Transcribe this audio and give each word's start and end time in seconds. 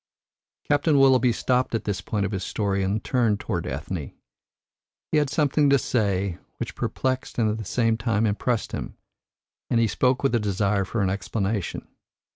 Captain 0.67 0.97
Willoughby 0.97 1.31
stopped 1.31 1.75
at 1.75 1.83
this 1.83 2.01
point 2.01 2.25
of 2.25 2.31
his 2.31 2.43
story 2.43 2.81
and 2.81 3.03
turned 3.03 3.39
towards 3.39 3.67
Ethne. 3.67 4.13
He 5.11 5.17
had 5.19 5.29
something 5.29 5.69
to 5.69 5.77
say 5.77 6.39
which 6.57 6.73
perplexed 6.73 7.37
and 7.37 7.47
at 7.51 7.59
the 7.59 7.65
same 7.65 7.97
time 7.97 8.25
impressed 8.25 8.71
him, 8.71 8.97
and 9.69 9.79
he 9.79 9.85
spoke 9.85 10.23
with 10.23 10.33
a 10.33 10.39
desire 10.39 10.85
for 10.85 11.03
an 11.03 11.11
explanation. 11.11 11.87